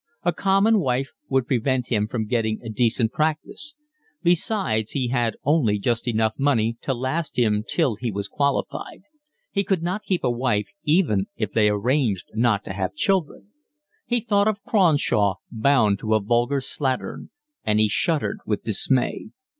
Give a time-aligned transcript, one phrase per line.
[0.23, 3.75] A common wife would prevent him from getting a decent practice.
[4.23, 9.03] Besides, he had only just enough money to last him till he was qualified;
[9.51, 13.49] he could not keep a wife even if they arranged not to have children.
[14.07, 17.29] He thought of Cronshaw bound to a vulgar slattern,
[17.63, 19.25] and he shuddered with dismay.